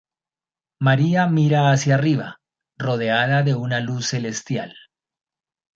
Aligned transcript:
María 0.79 1.27
mira 1.27 1.69
hacia 1.69 1.93
arriba, 1.93 2.39
rodeada 2.75 3.43
de 3.43 3.53
una 3.53 3.81
luz 3.81 4.07
celestial. 4.09 4.73